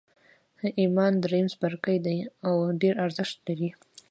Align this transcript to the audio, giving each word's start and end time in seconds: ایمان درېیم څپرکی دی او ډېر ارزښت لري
ایمان 0.81 1.13
درېیم 1.23 1.47
څپرکی 1.53 1.97
دی 2.05 2.17
او 2.47 2.53
ډېر 2.81 2.95
ارزښت 3.05 3.37
لري 3.47 3.69